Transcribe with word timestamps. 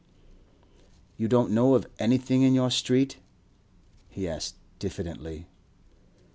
'You 1.15 1.27
don't 1.27 1.51
know 1.51 1.75
of 1.75 1.85
anything 1.99 2.41
in 2.41 2.55
your 2.55 2.71
street?' 2.71 3.17
he 4.09 4.27
asked 4.27 4.55
diffidently. 4.79 5.45